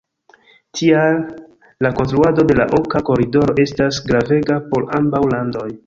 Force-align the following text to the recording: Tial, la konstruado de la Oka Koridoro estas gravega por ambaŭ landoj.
Tial, 0.77 1.19
la 1.87 1.91
konstruado 1.99 2.47
de 2.53 2.57
la 2.63 2.67
Oka 2.79 3.05
Koridoro 3.11 3.59
estas 3.69 4.01
gravega 4.11 4.63
por 4.73 4.93
ambaŭ 5.03 5.27
landoj. 5.37 5.69